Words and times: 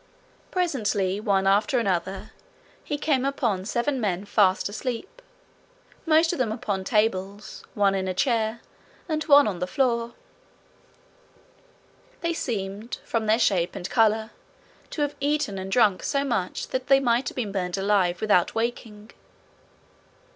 Presently, 0.49 1.19
one 1.19 1.45
after 1.45 1.77
another, 1.77 2.31
he 2.83 2.97
came 2.97 3.23
upon 3.23 3.65
seven 3.65 4.01
men 4.01 4.25
fast 4.25 4.67
asleep, 4.67 5.21
most 6.07 6.33
of 6.33 6.39
them 6.39 6.51
upon 6.51 6.83
tables, 6.83 7.63
one 7.75 7.93
in 7.93 8.07
a 8.07 8.13
chair, 8.15 8.61
and 9.07 9.21
one 9.25 9.47
on 9.47 9.59
the 9.59 9.67
floor. 9.67 10.15
They 12.21 12.33
seemed, 12.33 12.97
from 13.05 13.27
their 13.27 13.37
shape 13.37 13.75
and 13.75 13.87
colour, 13.91 14.31
to 14.89 15.03
have 15.03 15.15
eaten 15.19 15.59
and 15.59 15.71
drunk 15.71 16.01
so 16.01 16.23
much 16.23 16.69
that 16.69 16.87
they 16.87 16.99
might 16.99 17.35
be 17.35 17.45
burned 17.45 17.77
alive 17.77 18.21
without 18.21 18.55
wakening. 18.55 19.11